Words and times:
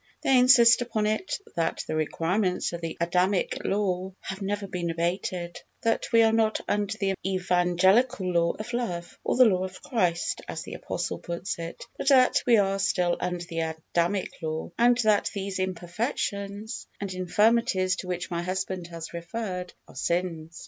They 0.23 0.35
insist 0.39 0.81
upon 0.81 1.05
it 1.05 1.37
that 1.55 1.83
the 1.85 1.93
requirements 1.95 2.73
of 2.73 2.81
the 2.81 2.97
Adamic 2.99 3.59
law 3.63 4.13
have 4.21 4.41
never 4.41 4.65
been 4.65 4.89
abated; 4.89 5.61
that 5.83 6.11
we 6.11 6.23
are 6.23 6.31
not 6.33 6.59
under 6.67 6.97
the 6.97 7.13
evangelical 7.23 8.33
law 8.33 8.53
of 8.57 8.73
love, 8.73 9.19
or 9.23 9.35
the 9.35 9.45
law 9.45 9.63
of 9.63 9.83
Christ, 9.83 10.41
as 10.47 10.63
the 10.63 10.73
Apostle 10.73 11.19
puts 11.19 11.59
it, 11.59 11.85
but 11.99 12.07
that 12.07 12.41
we 12.47 12.57
are 12.57 12.79
still 12.79 13.15
under 13.19 13.45
the 13.45 13.59
Adamic 13.59 14.31
law, 14.41 14.71
and 14.75 14.97
that 15.03 15.29
these 15.35 15.59
imperfections 15.59 16.87
and 16.99 17.13
infirmities, 17.13 17.95
to 17.97 18.07
which 18.07 18.31
my 18.31 18.41
husband 18.41 18.87
has 18.87 19.13
referred, 19.13 19.71
are 19.87 19.93
sins. 19.95 20.59